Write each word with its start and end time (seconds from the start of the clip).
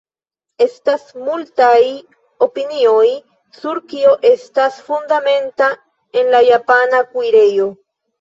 Estas 0.65 1.01
multaj 1.25 1.81
opinioj 2.45 3.03
sur 3.57 3.81
kio 3.91 4.13
estas 4.29 4.79
fundamenta 4.87 5.69
en 6.23 6.33
la 6.37 6.41
japana 6.47 7.03
kuirejo. 7.13 7.69